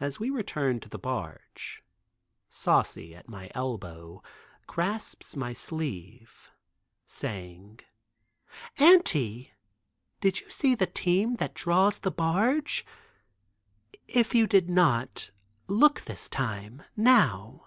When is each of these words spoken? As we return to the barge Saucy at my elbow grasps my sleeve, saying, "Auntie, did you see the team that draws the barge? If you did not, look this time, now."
As 0.00 0.18
we 0.18 0.30
return 0.30 0.80
to 0.80 0.88
the 0.88 0.98
barge 0.98 1.82
Saucy 2.48 3.14
at 3.14 3.28
my 3.28 3.50
elbow 3.54 4.22
grasps 4.66 5.36
my 5.36 5.52
sleeve, 5.52 6.50
saying, 7.04 7.80
"Auntie, 8.78 9.52
did 10.22 10.40
you 10.40 10.48
see 10.48 10.74
the 10.74 10.86
team 10.86 11.36
that 11.36 11.52
draws 11.52 11.98
the 11.98 12.10
barge? 12.10 12.86
If 14.06 14.34
you 14.34 14.46
did 14.46 14.70
not, 14.70 15.30
look 15.66 16.06
this 16.06 16.26
time, 16.30 16.82
now." 16.96 17.66